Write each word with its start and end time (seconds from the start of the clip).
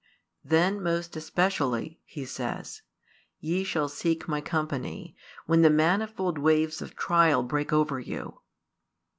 "Then 0.43 0.81
most 0.81 1.15
especially," 1.15 2.01
He 2.05 2.25
says, 2.25 2.81
"ye 3.39 3.63
shall 3.63 3.87
seek 3.87 4.27
My 4.27 4.41
company, 4.41 5.15
when 5.45 5.61
the 5.61 5.69
manifold 5.69 6.39
waves 6.39 6.81
of 6.81 6.95
trial 6.95 7.43
break 7.43 7.71
over 7.71 7.99
you." 7.99 8.39